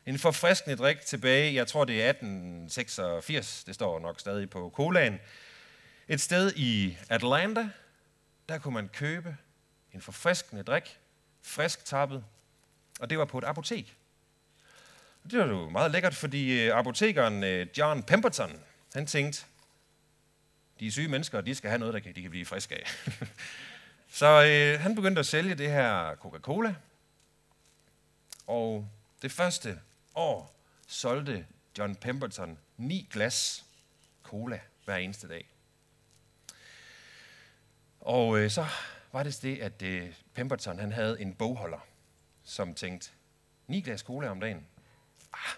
En 0.05 0.19
forfriskende 0.19 0.75
drik 0.75 1.01
tilbage, 1.01 1.53
jeg 1.53 1.67
tror 1.67 1.85
det 1.85 2.03
er 2.03 2.09
1886, 2.09 3.63
det 3.63 3.75
står 3.75 3.99
nok 3.99 4.19
stadig 4.19 4.49
på 4.49 4.71
colaen. 4.75 5.19
Et 6.07 6.21
sted 6.21 6.53
i 6.55 6.97
Atlanta, 7.09 7.69
der 8.49 8.57
kunne 8.57 8.73
man 8.73 8.89
købe 8.93 9.37
en 9.93 10.01
forfriskende 10.01 10.63
drik, 10.63 10.97
frisk 11.43 11.85
tappet, 11.85 12.23
og 13.01 13.09
det 13.09 13.17
var 13.17 13.25
på 13.25 13.37
et 13.37 13.43
apotek. 13.43 13.97
Det 15.31 15.39
var 15.39 15.45
jo 15.45 15.69
meget 15.69 15.91
lækkert, 15.91 16.15
fordi 16.15 16.61
øh, 16.61 16.77
apotekeren 16.77 17.43
øh, 17.43 17.67
John 17.77 18.03
Pemberton, 18.03 18.59
han 18.93 19.07
tænkte, 19.07 19.45
de 20.79 20.91
syge 20.91 21.07
mennesker, 21.07 21.41
de 21.41 21.55
skal 21.55 21.69
have 21.69 21.79
noget, 21.79 21.93
der 21.93 21.99
kan, 21.99 22.15
de 22.15 22.21
kan 22.21 22.31
blive 22.31 22.45
friske 22.45 22.75
af. 22.75 22.83
Så 24.19 24.43
øh, 24.45 24.79
han 24.81 24.95
begyndte 24.95 25.19
at 25.19 25.25
sælge 25.25 25.55
det 25.55 25.69
her 25.69 26.15
Coca-Cola. 26.15 26.75
Og 28.47 28.89
det 29.21 29.31
første 29.31 29.79
år 30.15 30.55
solgte 30.87 31.45
John 31.77 31.95
Pemberton 31.95 32.57
ni 32.77 33.07
glas 33.11 33.65
cola 34.23 34.59
hver 34.85 34.95
eneste 34.95 35.27
dag. 35.27 35.45
Og 37.99 38.39
øh, 38.39 38.49
så 38.49 38.65
var 39.11 39.23
det 39.23 39.39
det, 39.41 39.59
at 39.59 39.81
øh, 39.81 40.13
Pemberton 40.33 40.79
han 40.79 40.91
havde 40.91 41.21
en 41.21 41.33
bogholder, 41.33 41.85
som 42.43 42.73
tænkte, 42.73 43.09
ni 43.67 43.81
glas 43.81 43.99
cola 43.99 44.29
om 44.29 44.39
dagen, 44.39 44.65
ah, 45.33 45.53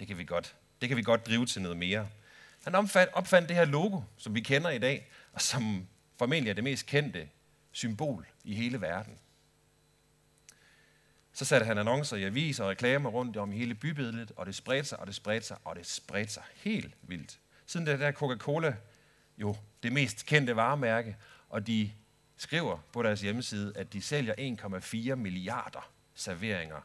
det 0.00 0.08
kan 0.08 0.18
vi 0.18 0.24
godt, 0.24 0.56
det 0.80 0.88
kan 0.88 0.96
vi 0.96 1.02
godt 1.02 1.26
drive 1.26 1.46
til 1.46 1.62
noget 1.62 1.76
mere. 1.76 2.08
Han 2.64 2.74
opfandt, 2.74 3.12
opfandt 3.12 3.48
det 3.48 3.56
her 3.56 3.64
logo, 3.64 4.00
som 4.16 4.34
vi 4.34 4.40
kender 4.40 4.70
i 4.70 4.78
dag, 4.78 5.10
og 5.32 5.40
som 5.40 5.88
formentlig 6.18 6.50
er 6.50 6.54
det 6.54 6.64
mest 6.64 6.86
kendte 6.86 7.28
symbol 7.72 8.26
i 8.44 8.54
hele 8.54 8.80
verden. 8.80 9.18
Så 11.32 11.44
satte 11.44 11.66
han 11.66 11.78
annoncer 11.78 12.16
i 12.16 12.24
aviser 12.24 12.64
og 12.64 12.70
reklamer 12.70 13.10
rundt 13.10 13.36
om 13.36 13.52
i 13.52 13.56
hele 13.56 13.74
bybilledet, 13.74 14.32
og 14.36 14.46
det 14.46 14.54
spredte 14.54 14.88
sig, 14.88 15.00
og 15.00 15.06
det 15.06 15.14
spredte 15.14 15.46
sig, 15.46 15.56
og 15.64 15.76
det 15.76 15.86
spredte 15.86 16.32
sig 16.32 16.42
helt 16.54 16.94
vildt. 17.02 17.38
Siden 17.66 17.86
det 17.86 18.00
der 18.00 18.12
Coca-Cola 18.12 18.76
jo 19.38 19.56
det 19.82 19.92
mest 19.92 20.26
kendte 20.26 20.56
varemærke, 20.56 21.16
og 21.48 21.66
de 21.66 21.92
skriver 22.36 22.78
på 22.92 23.02
deres 23.02 23.20
hjemmeside, 23.20 23.72
at 23.76 23.92
de 23.92 24.02
sælger 24.02 24.34
1,4 25.10 25.14
milliarder 25.14 25.90
serveringer 26.16 26.80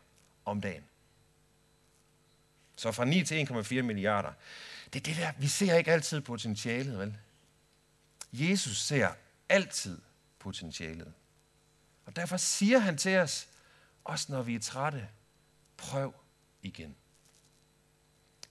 om 0.45 0.61
dagen. 0.61 0.83
Så 2.75 2.91
fra 2.91 3.05
9 3.05 3.23
til 3.23 3.45
1,4 3.45 3.81
milliarder. 3.81 4.33
Det 4.93 4.99
er 4.99 5.03
det 5.03 5.15
der, 5.15 5.31
vi 5.39 5.47
ser 5.47 5.75
ikke 5.75 5.91
altid 5.91 6.21
potentialet, 6.21 6.99
vel? 6.99 7.17
Jesus 8.33 8.77
ser 8.77 9.13
altid 9.49 10.01
potentialet. 10.39 11.13
Og 12.05 12.15
derfor 12.15 12.37
siger 12.37 12.79
han 12.79 12.97
til 12.97 13.17
os, 13.17 13.47
også 14.03 14.31
når 14.31 14.41
vi 14.41 14.55
er 14.55 14.59
trætte, 14.59 15.09
prøv 15.77 16.13
igen. 16.61 16.95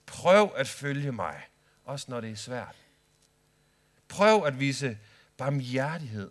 Prøv 0.06 0.52
at 0.56 0.68
følge 0.68 1.12
mig, 1.12 1.42
også 1.84 2.06
når 2.08 2.20
det 2.20 2.30
er 2.30 2.36
svært. 2.36 2.76
Prøv 4.08 4.44
at 4.44 4.60
vise 4.60 4.98
barmhjertighed, 5.36 6.30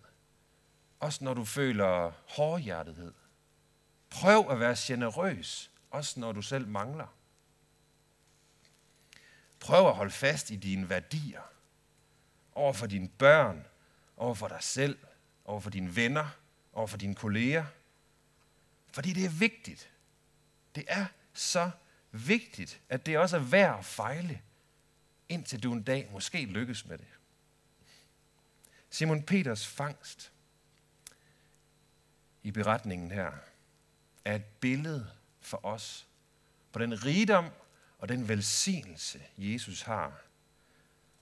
også 0.99 1.23
når 1.23 1.33
du 1.33 1.45
føler 1.45 2.11
hårdhjertethed. 2.27 3.13
Prøv 4.09 4.49
at 4.49 4.59
være 4.59 4.75
generøs, 4.77 5.71
også 5.91 6.19
når 6.19 6.31
du 6.31 6.41
selv 6.41 6.67
mangler. 6.67 7.15
Prøv 9.59 9.87
at 9.87 9.95
holde 9.95 10.11
fast 10.11 10.51
i 10.51 10.55
dine 10.55 10.89
værdier 10.89 11.41
over 12.51 12.73
for 12.73 12.87
dine 12.87 13.09
børn, 13.09 13.65
over 14.17 14.33
for 14.33 14.47
dig 14.47 14.63
selv, 14.63 14.99
over 15.45 15.59
for 15.59 15.69
dine 15.69 15.95
venner, 15.95 16.29
over 16.73 16.87
for 16.87 16.97
dine 16.97 17.15
kolleger. 17.15 17.65
Fordi 18.91 19.13
det 19.13 19.25
er 19.25 19.29
vigtigt. 19.29 19.91
Det 20.75 20.85
er 20.87 21.05
så 21.33 21.71
vigtigt, 22.11 22.81
at 22.89 23.05
det 23.05 23.17
også 23.17 23.37
er 23.37 23.41
værd 23.41 23.79
at 23.79 23.85
fejle, 23.85 24.41
indtil 25.29 25.63
du 25.63 25.73
en 25.73 25.83
dag 25.83 26.09
måske 26.11 26.45
lykkes 26.45 26.85
med 26.85 26.97
det. 26.97 27.07
Simon 28.89 29.23
Peters 29.23 29.67
fangst 29.67 30.31
i 32.43 32.51
beretningen 32.51 33.11
her 33.11 33.31
er 34.25 34.35
et 34.35 34.45
billede 34.45 35.11
for 35.41 35.65
os 35.65 36.07
på 36.71 36.79
den 36.79 37.05
rigdom 37.05 37.49
og 37.99 38.09
den 38.09 38.27
velsignelse, 38.27 39.21
Jesus 39.37 39.81
har 39.81 40.21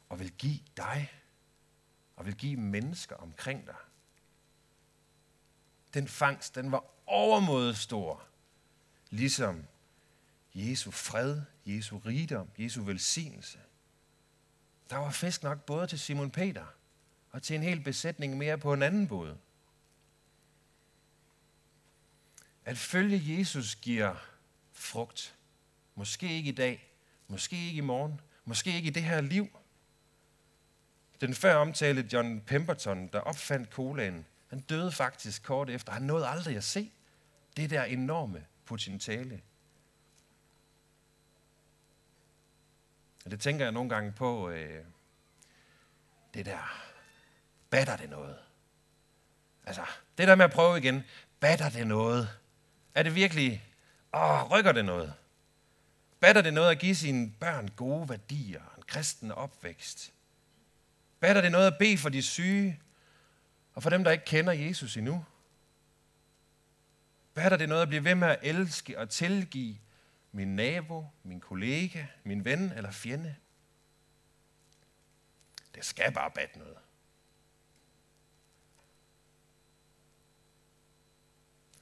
og 0.10 0.20
vil 0.20 0.32
give 0.32 0.60
dig 0.78 1.12
og 2.16 2.26
vil 2.26 2.36
give 2.36 2.58
mennesker 2.58 3.16
omkring 3.16 3.68
dig. 3.68 3.76
Den 5.94 6.08
fangst, 6.08 6.56
den 6.56 6.72
var 6.72 6.84
overmåde 7.06 7.76
stor, 7.76 8.24
ligesom 9.10 9.66
Jesu 10.54 10.92
fred, 10.92 11.42
Jesu 11.66 11.98
rigdom, 11.98 12.50
Jesu 12.58 12.84
velsignelse. 12.84 13.60
Der 14.90 14.98
var 14.98 15.12
fisk 15.12 15.44
nok 15.44 15.62
både 15.66 15.88
til 15.88 16.00
Simon 16.00 16.32
Peter 16.32 16.66
og 17.32 17.44
til 17.44 17.56
en 17.56 17.64
hel 17.64 17.82
besætning 17.84 18.38
mere 18.38 18.58
på 18.58 18.74
en 18.74 18.84
anden 18.84 19.08
båd. 19.08 19.38
At 22.68 22.78
følge 22.78 23.40
Jesus 23.40 23.76
giver 23.76 24.16
frugt. 24.74 25.36
Måske 25.96 26.30
ikke 26.30 26.50
i 26.50 26.56
dag, 26.56 26.94
måske 27.28 27.66
ikke 27.66 27.78
i 27.78 27.82
morgen, 27.82 28.22
måske 28.46 28.74
ikke 28.74 28.88
i 28.88 28.92
det 28.92 29.04
her 29.04 29.22
liv. 29.22 29.60
Den 31.22 31.36
før 31.36 31.56
omtalte 31.56 32.10
John 32.14 32.42
Pemberton, 32.42 33.08
der 33.08 33.20
opfandt 33.20 33.70
colaen, 33.70 34.26
han 34.48 34.60
døde 34.60 34.92
faktisk 34.92 35.44
kort 35.44 35.70
efter. 35.70 35.92
Han 35.92 36.02
nåede 36.02 36.28
aldrig 36.28 36.58
at 36.58 36.64
se 36.64 36.92
det 37.58 37.70
der 37.70 37.84
enorme 37.84 38.46
potentiale. 38.66 39.42
Og 43.26 43.32
det 43.32 43.40
tænker 43.40 43.66
jeg 43.66 43.72
nogle 43.72 43.90
gange 43.90 44.12
på, 44.12 44.50
øh, 44.50 44.86
det 46.34 46.46
der, 46.46 46.88
batter 47.70 47.98
det 47.98 48.10
noget? 48.10 48.38
Altså, 49.66 49.86
det 50.18 50.28
der 50.28 50.36
med 50.36 50.46
at 50.46 50.52
prøve 50.52 50.78
igen, 50.78 51.04
batter 51.40 51.70
det 51.70 51.88
noget? 51.88 52.30
Er 52.96 53.04
det 53.04 53.16
virkelig, 53.16 53.64
åh, 54.14 54.52
rykker 54.52 54.72
det 54.72 54.86
noget? 54.86 55.14
Batter 56.20 56.42
det 56.42 56.54
noget 56.54 56.72
at 56.72 56.80
give 56.80 56.96
sine 56.96 57.32
børn 57.40 57.68
gode 57.68 58.10
værdier, 58.10 58.74
en 58.78 58.84
kristen 58.84 59.32
opvækst? 59.32 60.14
Batter 61.20 61.42
det 61.42 61.52
noget 61.52 61.68
at 61.68 61.78
bede 61.80 61.98
for 61.98 62.10
de 62.10 62.22
syge, 62.22 62.82
og 63.74 63.84
for 63.84 63.90
dem, 63.90 64.04
der 64.04 64.12
ikke 64.12 64.26
kender 64.26 64.54
Jesus 64.54 64.98
endnu? 64.98 65.26
Batter 67.34 67.58
det 67.58 67.70
noget 67.70 67.82
at 67.82 67.88
blive 67.88 68.04
ved 68.04 68.16
med 68.16 68.28
at 68.28 68.40
elske 68.42 69.00
og 69.00 69.10
tilgive 69.10 69.78
min 70.32 70.56
nabo, 70.56 71.06
min 71.24 71.40
kollega, 71.40 72.06
min 72.24 72.46
ven 72.46 72.72
eller 72.72 72.92
fjende? 72.92 73.36
Det 75.76 75.86
skal 75.86 76.12
bare 76.12 76.32
batte 76.32 76.60
noget. 76.60 76.78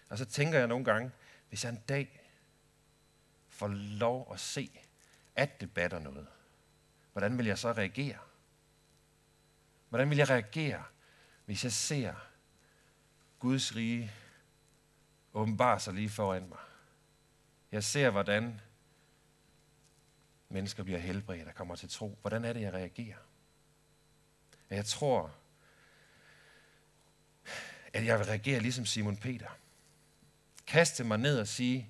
Og 0.09 0.17
så 0.17 0.25
tænker 0.25 0.59
jeg 0.59 0.67
nogle 0.67 0.85
gange, 0.85 1.11
hvis 1.49 1.63
jeg 1.63 1.71
en 1.71 1.83
dag 1.89 2.21
får 3.49 3.67
lov 3.67 4.33
at 4.33 4.39
se, 4.39 4.79
at 5.35 5.61
det 5.61 5.73
batter 5.73 5.99
noget, 5.99 6.27
hvordan 7.11 7.37
vil 7.37 7.45
jeg 7.45 7.57
så 7.57 7.71
reagere? 7.71 8.17
Hvordan 9.89 10.09
vil 10.09 10.17
jeg 10.17 10.29
reagere, 10.29 10.83
hvis 11.45 11.63
jeg 11.63 11.71
ser 11.71 12.13
Guds 13.39 13.75
rige 13.75 14.11
åbenbare 15.33 15.79
sig 15.79 15.93
lige 15.93 16.09
foran 16.09 16.49
mig? 16.49 16.57
Jeg 17.71 17.83
ser, 17.83 18.09
hvordan 18.09 18.61
mennesker 20.49 20.83
bliver 20.83 20.99
helbredt 20.99 21.47
og 21.47 21.55
kommer 21.55 21.75
til 21.75 21.89
tro. 21.89 22.17
Hvordan 22.21 22.45
er 22.45 22.53
det, 22.53 22.61
jeg 22.61 22.73
reagerer? 22.73 23.17
Jeg 24.69 24.85
tror, 24.85 25.35
at 27.93 28.05
jeg 28.05 28.19
vil 28.19 28.25
reagere 28.25 28.59
ligesom 28.59 28.85
Simon 28.85 29.17
Peter 29.17 29.49
kaste 30.67 31.03
mig 31.03 31.17
ned 31.17 31.39
og 31.39 31.47
sige, 31.47 31.89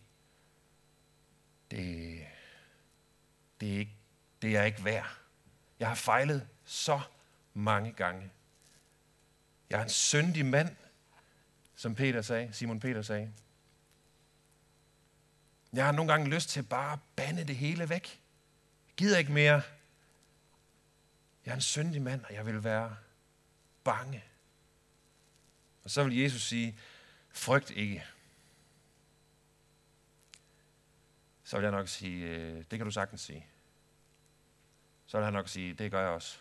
det, 1.71 2.25
det, 3.59 3.73
er 3.73 3.79
ikke, 3.79 3.95
det 4.41 4.55
er 4.57 4.63
ikke 4.63 4.85
værd. 4.85 5.17
Jeg 5.79 5.87
har 5.87 5.95
fejlet 5.95 6.47
så 6.65 7.01
mange 7.53 7.91
gange. 7.91 8.31
Jeg 9.69 9.79
er 9.79 9.83
en 9.83 9.89
syndig 9.89 10.45
mand, 10.45 10.75
som 11.75 11.95
Peter 11.95 12.21
sagde, 12.21 12.53
Simon 12.53 12.79
Peter 12.79 13.01
sagde. 13.01 13.33
Jeg 15.73 15.85
har 15.85 15.91
nogle 15.91 16.11
gange 16.11 16.29
lyst 16.29 16.49
til 16.49 16.63
bare 16.63 16.93
at 16.93 16.99
bande 17.15 17.43
det 17.43 17.55
hele 17.55 17.89
væk. 17.89 18.21
Jeg 18.87 18.95
gider 18.97 19.17
ikke 19.17 19.31
mere. 19.31 19.61
Jeg 21.45 21.51
er 21.51 21.55
en 21.55 21.61
syndig 21.61 22.01
mand, 22.01 22.23
og 22.23 22.33
jeg 22.33 22.45
vil 22.45 22.63
være 22.63 22.95
bange. 23.83 24.23
Og 25.83 25.89
så 25.91 26.03
vil 26.03 26.17
Jesus 26.17 26.41
sige, 26.41 26.79
frygt 27.31 27.71
ikke. 27.71 28.05
Så 31.45 31.57
vil 31.57 31.63
jeg 31.63 31.71
nok 31.71 31.87
sige, 31.87 32.27
øh, 32.27 32.57
det 32.57 32.79
kan 32.79 32.85
du 32.85 32.91
sagtens 32.91 33.21
sige. 33.21 33.47
Så 35.05 35.17
vil 35.17 35.25
han 35.25 35.33
nok 35.33 35.49
sige, 35.49 35.73
det 35.73 35.91
gør 35.91 36.01
jeg 36.01 36.09
også. 36.09 36.39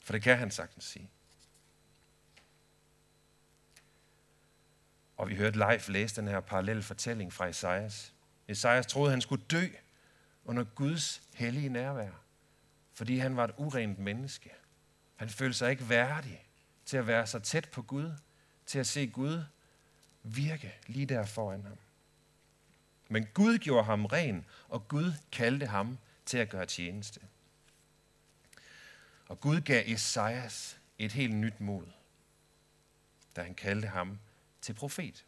For 0.00 0.12
det 0.12 0.22
kan 0.22 0.38
han 0.38 0.50
sagtens 0.50 0.84
sige. 0.84 1.10
Og 5.16 5.28
vi 5.28 5.36
hørte 5.36 5.58
Leif 5.58 5.88
læse 5.88 6.16
den 6.16 6.28
her 6.28 6.40
parallelle 6.40 6.82
fortælling 6.82 7.32
fra 7.32 7.46
Esajas. 7.46 8.14
Esajas 8.48 8.86
troede, 8.86 9.10
han 9.10 9.20
skulle 9.20 9.44
dø 9.50 9.66
under 10.44 10.64
Guds 10.64 11.22
hellige 11.34 11.68
nærvær, 11.68 12.10
fordi 12.92 13.18
han 13.18 13.36
var 13.36 13.44
et 13.44 13.54
urent 13.56 13.98
menneske. 13.98 14.50
Han 15.16 15.30
følte 15.30 15.58
sig 15.58 15.70
ikke 15.70 15.88
værdig 15.88 16.46
til 16.84 16.96
at 16.96 17.06
være 17.06 17.26
så 17.26 17.38
tæt 17.38 17.68
på 17.68 17.82
Gud, 17.82 18.12
til 18.66 18.78
at 18.78 18.86
se 18.86 19.06
Gud 19.06 19.44
virke 20.22 20.74
lige 20.86 21.06
der 21.06 21.26
foran 21.26 21.62
ham. 21.62 21.78
Men 23.08 23.26
Gud 23.34 23.58
gjorde 23.58 23.84
ham 23.84 24.06
ren, 24.06 24.44
og 24.68 24.88
Gud 24.88 25.12
kaldte 25.32 25.66
ham 25.66 25.98
til 26.26 26.38
at 26.38 26.48
gøre 26.48 26.66
tjeneste. 26.66 27.20
Og 29.28 29.40
Gud 29.40 29.60
gav 29.60 29.82
Esajas 29.86 30.78
et 30.98 31.12
helt 31.12 31.34
nyt 31.34 31.60
mod, 31.60 31.86
da 33.36 33.42
han 33.42 33.54
kaldte 33.54 33.88
ham 33.88 34.18
til 34.60 34.74
profet. 34.74 35.24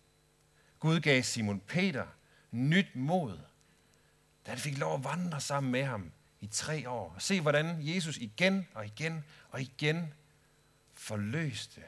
Gud 0.79 1.01
gav 1.01 1.23
Simon 1.23 1.61
Peter 1.61 2.07
nyt 2.51 2.97
mod, 2.97 3.39
da 4.47 4.51
han 4.51 4.59
fik 4.59 4.79
lov 4.79 4.95
at 4.95 5.05
vandre 5.05 5.41
sammen 5.41 5.73
med 5.73 5.85
ham 5.85 6.13
i 6.41 6.47
tre 6.47 6.89
år. 6.89 7.13
Og 7.15 7.23
se, 7.23 7.41
hvordan 7.41 7.77
Jesus 7.81 8.17
igen 8.17 8.69
og 8.75 8.87
igen 8.87 9.25
og 9.51 9.61
igen 9.61 10.15
forløste 10.93 11.83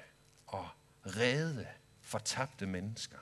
og 0.46 0.68
redde 1.06 1.66
fortabte 2.06 2.66
mennesker. 2.66 3.18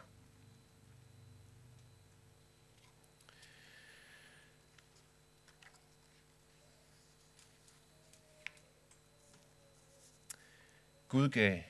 Gud 11.08 11.28
gav 11.28 11.62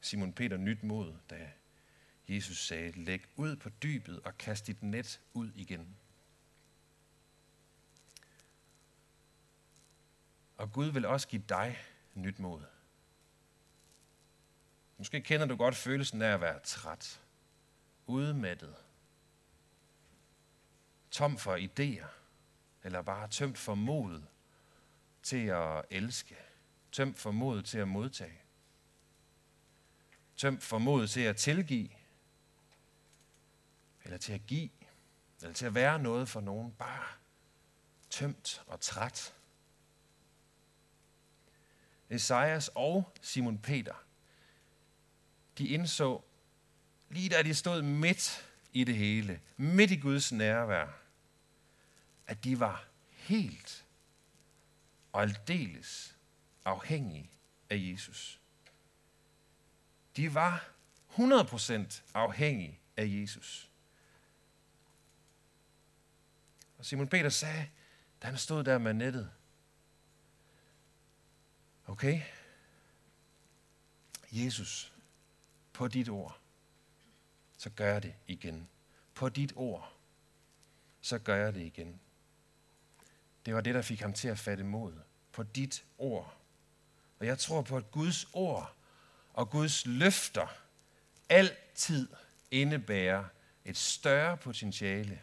Simon 0.00 0.32
Peter 0.32 0.56
nyt 0.56 0.82
mod, 0.82 1.14
da 1.30 1.52
Jesus 2.28 2.66
sagde, 2.66 2.92
læg 2.92 3.24
ud 3.36 3.56
på 3.56 3.68
dybet 3.68 4.20
og 4.20 4.38
kast 4.38 4.66
dit 4.66 4.82
net 4.82 5.20
ud 5.34 5.50
igen. 5.54 5.96
Og 10.56 10.72
Gud 10.72 10.86
vil 10.86 11.04
også 11.04 11.28
give 11.28 11.42
dig 11.48 11.78
nyt 12.14 12.38
mod. 12.38 12.64
Måske 15.00 15.20
kender 15.20 15.46
du 15.46 15.56
godt 15.56 15.74
følelsen 15.74 16.22
af 16.22 16.34
at 16.34 16.40
være 16.40 16.60
træt, 16.60 17.20
udmattet, 18.06 18.76
tom 21.10 21.38
for 21.38 21.56
idéer, 21.56 22.06
eller 22.84 23.02
bare 23.02 23.28
tømt 23.28 23.58
for 23.58 23.74
mod 23.74 24.22
til 25.22 25.46
at 25.46 25.84
elske, 25.90 26.36
tømt 26.92 27.18
for 27.18 27.30
mod 27.30 27.62
til 27.62 27.78
at 27.78 27.88
modtage, 27.88 28.40
tømt 30.36 30.62
for 30.62 30.78
mod 30.78 31.08
til 31.08 31.20
at 31.20 31.36
tilgive, 31.36 31.90
eller 34.04 34.18
til 34.18 34.32
at 34.32 34.46
give, 34.46 34.70
eller 35.40 35.54
til 35.54 35.66
at 35.66 35.74
være 35.74 35.98
noget 35.98 36.28
for 36.28 36.40
nogen, 36.40 36.72
bare 36.72 37.06
tømt 38.10 38.62
og 38.66 38.80
træt. 38.80 39.34
Esajas 42.10 42.70
og 42.74 43.12
Simon 43.20 43.58
Peter, 43.58 43.94
de 45.60 45.68
indså, 45.68 46.22
lige 47.08 47.28
da 47.28 47.42
de 47.42 47.54
stod 47.54 47.82
midt 47.82 48.48
i 48.72 48.84
det 48.84 48.96
hele, 48.96 49.40
midt 49.56 49.90
i 49.90 49.96
Guds 49.96 50.32
nærvær, 50.32 50.86
at 52.26 52.44
de 52.44 52.60
var 52.60 52.88
helt 53.10 53.84
og 55.12 55.22
aldeles 55.22 56.16
afhængige 56.64 57.30
af 57.70 57.76
Jesus. 57.78 58.40
De 60.16 60.34
var 60.34 60.70
100% 61.10 62.02
afhængige 62.14 62.80
af 62.96 63.06
Jesus. 63.06 63.70
Og 66.78 66.86
Simon 66.86 67.08
Peter 67.08 67.28
sagde, 67.28 67.68
da 68.22 68.26
han 68.26 68.38
stod 68.38 68.64
der 68.64 68.78
med 68.78 68.94
nettet, 68.94 69.30
okay, 71.86 72.22
Jesus, 74.32 74.92
på 75.80 75.88
dit 75.88 76.08
ord, 76.08 76.40
så 77.58 77.70
gør 77.70 77.92
jeg 77.92 78.02
det 78.02 78.14
igen. 78.26 78.68
På 79.14 79.28
dit 79.28 79.52
ord, 79.56 79.92
så 81.00 81.18
gør 81.18 81.36
jeg 81.36 81.54
det 81.54 81.60
igen. 81.60 82.00
Det 83.46 83.54
var 83.54 83.60
det, 83.60 83.74
der 83.74 83.82
fik 83.82 84.00
ham 84.00 84.12
til 84.12 84.28
at 84.28 84.38
fatte 84.38 84.64
mod. 84.64 84.92
På 85.32 85.42
dit 85.42 85.84
ord. 85.98 86.36
Og 87.18 87.26
jeg 87.26 87.38
tror 87.38 87.62
på, 87.62 87.76
at 87.76 87.90
Guds 87.90 88.26
ord 88.32 88.76
og 89.32 89.50
Guds 89.50 89.86
løfter 89.86 90.46
altid 91.28 92.08
indebærer 92.50 93.24
et 93.64 93.76
større 93.76 94.36
potentiale, 94.36 95.20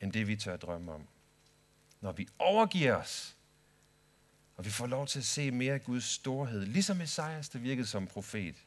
end 0.00 0.12
det 0.12 0.28
vi 0.28 0.36
tør 0.36 0.56
drømme 0.56 0.92
om. 0.92 1.08
Når 2.00 2.12
vi 2.12 2.28
overgiver 2.38 2.96
os, 2.96 3.36
og 4.56 4.64
vi 4.64 4.70
får 4.70 4.86
lov 4.86 5.06
til 5.06 5.18
at 5.18 5.26
se 5.26 5.50
mere 5.50 5.74
af 5.74 5.84
Guds 5.84 6.04
storhed, 6.04 6.66
ligesom 6.66 7.00
Esajas, 7.00 7.48
der 7.48 7.58
virkede 7.58 7.86
som 7.86 8.06
profet, 8.06 8.65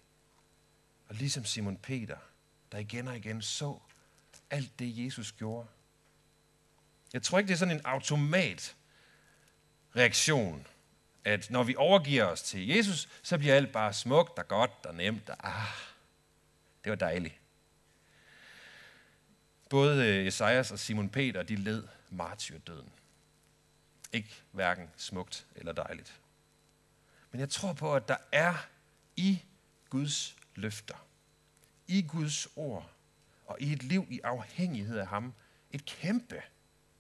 og 1.09 1.15
ligesom 1.15 1.45
Simon 1.45 1.77
Peter, 1.77 2.17
der 2.71 2.77
igen 2.77 3.07
og 3.07 3.17
igen 3.17 3.41
så 3.41 3.79
alt 4.49 4.79
det, 4.79 5.05
Jesus 5.05 5.31
gjorde. 5.31 5.67
Jeg 7.13 7.23
tror 7.23 7.39
ikke, 7.39 7.47
det 7.47 7.53
er 7.53 7.57
sådan 7.57 7.75
en 7.75 7.85
automat 7.85 8.75
reaktion, 9.95 10.67
at 11.25 11.49
når 11.49 11.63
vi 11.63 11.75
overgiver 11.75 12.25
os 12.25 12.41
til 12.41 12.67
Jesus, 12.67 13.09
så 13.23 13.37
bliver 13.37 13.55
alt 13.55 13.71
bare 13.71 13.93
smukt 13.93 14.39
og 14.39 14.47
godt 14.47 14.85
og 14.85 14.95
nemt. 14.95 15.29
Og, 15.29 15.35
ah, 15.39 15.75
det 16.83 16.89
var 16.89 16.95
dejligt. 16.95 17.35
Både 19.69 20.07
øh, 20.07 20.27
Esajas 20.27 20.71
og 20.71 20.79
Simon 20.79 21.09
Peter, 21.09 21.43
de 21.43 21.55
led 21.55 21.87
martyrdøden. 22.09 22.91
Ikke 24.13 24.41
hverken 24.51 24.89
smukt 24.97 25.45
eller 25.55 25.71
dejligt. 25.71 26.19
Men 27.31 27.41
jeg 27.41 27.49
tror 27.49 27.73
på, 27.73 27.95
at 27.95 28.07
der 28.07 28.17
er 28.31 28.53
i 29.15 29.41
Guds 29.89 30.35
løfter, 30.59 31.05
i 31.87 32.01
Guds 32.01 32.47
ord 32.55 32.91
og 33.45 33.61
i 33.61 33.73
et 33.73 33.83
liv 33.83 34.07
i 34.09 34.19
afhængighed 34.23 34.97
af 34.97 35.07
ham, 35.07 35.33
et 35.71 35.85
kæmpe 35.85 36.41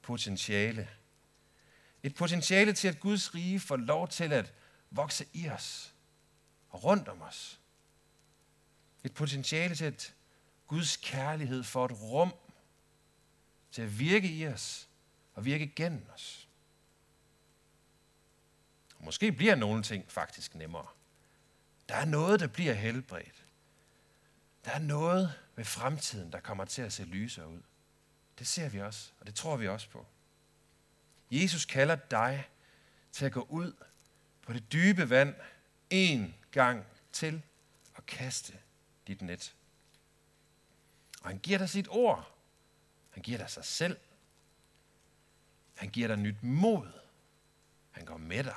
potentiale. 0.01 0.89
Et 2.03 2.15
potentiale 2.15 2.73
til, 2.73 2.87
at 2.87 2.99
Guds 2.99 3.35
rige 3.35 3.59
får 3.59 3.75
lov 3.75 4.07
til 4.07 4.33
at 4.33 4.53
vokse 4.91 5.25
i 5.33 5.49
os 5.49 5.93
og 6.69 6.83
rundt 6.83 7.07
om 7.07 7.21
os. 7.21 7.59
Et 9.03 9.13
potentiale 9.13 9.75
til, 9.75 9.85
at 9.85 10.13
Guds 10.67 10.97
kærlighed 10.97 11.63
får 11.63 11.85
et 11.85 12.01
rum 12.01 12.33
til 13.71 13.81
at 13.81 13.99
virke 13.99 14.31
i 14.31 14.47
os 14.47 14.89
og 15.33 15.45
virke 15.45 15.67
gennem 15.67 16.05
os. 16.13 16.47
Og 18.95 19.05
måske 19.05 19.31
bliver 19.31 19.55
nogle 19.55 19.83
ting 19.83 20.11
faktisk 20.11 20.55
nemmere. 20.55 20.87
Der 21.89 21.95
er 21.95 22.05
noget, 22.05 22.39
der 22.39 22.47
bliver 22.47 22.73
helbredt. 22.73 23.45
Der 24.65 24.71
er 24.71 24.79
noget 24.79 25.33
ved 25.55 25.65
fremtiden, 25.65 26.31
der 26.31 26.39
kommer 26.39 26.65
til 26.65 26.81
at 26.81 26.93
se 26.93 27.03
lysere 27.03 27.47
ud. 27.47 27.61
Det 28.39 28.47
ser 28.47 28.69
vi 28.69 28.81
også, 28.81 29.11
og 29.19 29.27
det 29.27 29.35
tror 29.35 29.57
vi 29.57 29.67
også 29.67 29.89
på. 29.89 30.05
Jesus 31.31 31.65
kalder 31.65 31.95
dig 31.95 32.49
til 33.11 33.25
at 33.25 33.31
gå 33.31 33.41
ud 33.49 33.73
på 34.41 34.53
det 34.53 34.71
dybe 34.71 35.09
vand 35.09 35.35
en 35.89 36.35
gang 36.51 36.85
til 37.11 37.41
og 37.95 38.05
kaste 38.05 38.53
dit 39.07 39.21
net. 39.21 39.55
Og 41.21 41.29
han 41.29 41.39
giver 41.39 41.57
dig 41.57 41.69
sit 41.69 41.87
ord. 41.89 42.35
Han 43.09 43.23
giver 43.23 43.37
dig 43.37 43.49
sig 43.49 43.65
selv. 43.65 43.97
Han 45.75 45.89
giver 45.89 46.07
dig 46.07 46.17
nyt 46.17 46.43
mod. 46.43 46.91
Han 47.91 48.05
går 48.05 48.17
med 48.17 48.43
dig. 48.43 48.55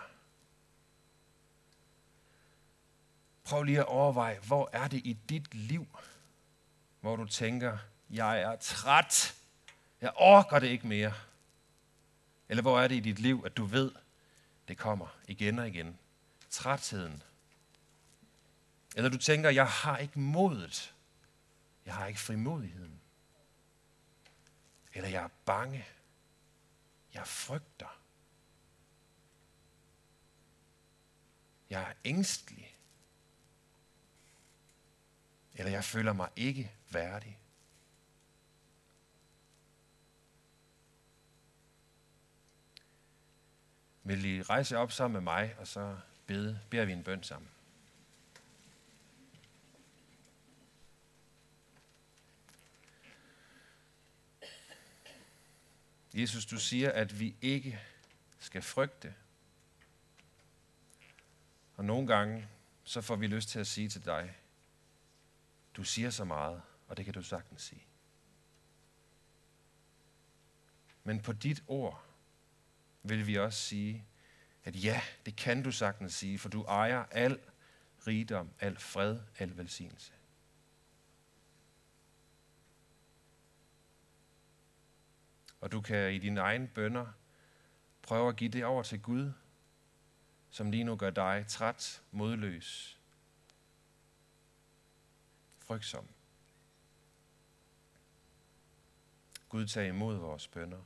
Prøv 3.53 3.63
lige 3.63 3.79
at 3.79 3.87
overveje, 3.87 4.39
hvor 4.39 4.71
er 4.73 4.89
det 4.89 5.01
i 5.05 5.13
dit 5.13 5.55
liv, 5.55 5.87
hvor 7.01 7.17
du 7.17 7.25
tænker, 7.25 7.79
jeg 8.11 8.41
er 8.41 8.57
træt, 8.57 9.35
jeg 10.01 10.13
orker 10.17 10.59
det 10.59 10.67
ikke 10.67 10.87
mere. 10.87 11.15
Eller 12.49 12.63
hvor 12.63 12.81
er 12.81 12.89
det 12.89 12.95
i 12.95 13.01
dit 13.01 13.19
liv, 13.19 13.43
at 13.47 13.57
du 13.57 13.65
ved, 13.65 13.93
det 14.69 14.79
kommer 14.79 15.07
igen 15.29 15.59
og 15.59 15.69
igen. 15.69 15.99
Trætheden. 16.51 17.23
Eller 18.97 19.11
du 19.11 19.19
tænker, 19.19 19.51
jeg 19.51 19.69
har 19.69 19.99
ikke 19.99 20.19
modet. 20.19 20.95
Jeg 21.87 21.95
har 21.95 22.07
ikke 22.07 22.21
frimodigheden. 22.21 23.01
Eller 24.95 25.09
jeg 25.09 25.25
er 25.25 25.31
bange. 25.45 25.87
Jeg 27.15 27.27
frygter. 27.27 27.99
Jeg 31.71 31.83
er 31.83 31.93
ængstelig. 32.05 32.72
Eller 35.55 35.71
jeg 35.71 35.85
føler 35.85 36.13
mig 36.13 36.29
ikke 36.37 36.73
værdig. 36.91 37.39
Vil 44.05 44.25
I 44.25 44.43
rejse 44.43 44.77
op 44.77 44.93
sammen 44.93 45.13
med 45.13 45.33
mig, 45.33 45.55
og 45.59 45.67
så 45.67 45.99
bede, 46.27 46.61
beder 46.71 46.85
vi 46.85 46.93
en 46.93 47.05
bøn 47.05 47.23
sammen. 47.23 47.51
Jesus, 56.15 56.47
du 56.47 56.59
siger, 56.59 56.93
at 56.93 57.21
vi 57.21 57.35
ikke 57.43 57.81
skal 58.39 58.63
frygte. 58.63 59.15
Og 61.77 61.85
nogle 61.85 62.07
gange, 62.07 62.49
så 62.85 63.01
får 63.01 63.17
vi 63.17 63.27
lyst 63.27 63.49
til 63.49 63.59
at 63.59 63.67
sige 63.67 63.89
til 63.89 64.05
dig, 64.05 64.37
du 65.77 65.85
siger 65.85 66.11
så 66.11 66.25
meget, 66.25 66.63
og 66.89 66.97
det 66.97 67.05
kan 67.05 67.15
du 67.15 67.23
sagtens 67.23 67.63
sige. 67.63 67.87
Men 71.05 71.23
på 71.23 71.33
dit 71.33 71.63
ord 71.67 72.05
vil 73.03 73.27
vi 73.27 73.39
også 73.39 73.59
sige, 73.59 74.05
at 74.65 74.85
ja, 74.85 75.03
det 75.27 75.37
kan 75.37 75.63
du 75.63 75.73
sagtens 75.73 76.15
sige, 76.15 76.39
for 76.39 76.49
du 76.49 76.63
ejer 76.63 77.05
al 77.11 77.41
rigdom, 78.07 78.51
al 78.61 78.79
fred, 78.79 79.21
al 79.39 79.57
velsignelse. 79.57 80.13
Og 85.61 85.73
du 85.73 85.81
kan 85.81 86.13
i 86.13 86.19
dine 86.19 86.41
egne 86.41 86.69
bønder 86.69 87.07
prøve 88.03 88.29
at 88.29 88.37
give 88.37 88.51
det 88.51 88.65
over 88.65 88.83
til 88.83 89.03
Gud, 89.03 89.33
som 90.51 90.71
lige 90.71 90.85
nu 90.85 90.97
gør 90.97 91.11
dig 91.11 91.45
træt, 91.49 92.03
modløs, 92.11 92.99
frygtsom. 95.73 96.09
Gud 99.49 99.67
tager 99.67 99.89
imod 99.89 100.17
vores 100.17 100.49
bønder. 100.49 100.79